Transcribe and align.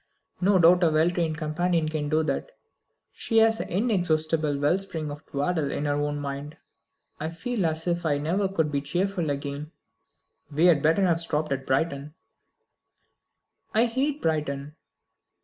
No 0.41 0.57
doubt 0.57 0.83
a 0.83 0.89
well 0.89 1.11
trained 1.11 1.37
companion 1.37 1.87
can 1.87 2.09
do 2.09 2.23
that. 2.23 2.53
She 3.11 3.37
has 3.37 3.59
an 3.59 3.69
inexhaustible 3.69 4.57
well 4.57 4.79
spring 4.79 5.11
of 5.11 5.23
twaddle 5.27 5.69
in 5.69 5.85
her 5.85 5.93
own 5.93 6.17
mind. 6.17 6.57
I 7.19 7.29
feel 7.29 7.67
as 7.67 7.85
if 7.85 8.03
I 8.03 8.15
could 8.17 8.23
never 8.23 8.47
be 8.63 8.81
cheerful 8.81 9.29
again." 9.29 9.71
"We 10.51 10.65
had 10.65 10.81
better 10.81 11.05
have 11.05 11.21
stopped 11.21 11.51
at 11.51 11.67
Brighton" 11.67 12.15
"I 13.75 13.85
hate 13.85 14.23
Brighton!" 14.23 14.75